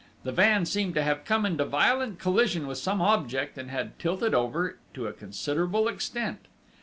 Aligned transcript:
The 0.23 0.31
van 0.31 0.65
seemed 0.65 0.95
to 0.95 1.03
have 1.03 1.25
come 1.25 1.45
into 1.45 1.63
violent 1.63 2.17
collision 2.17 2.65
with 2.65 2.79
some 2.79 3.03
object 3.03 3.55
and 3.59 3.69
had 3.69 3.99
tilted 3.99 4.33
over 4.33 4.77
to 4.95 5.05
a 5.05 5.13
considerable 5.13 5.87
extent. 5.87 6.47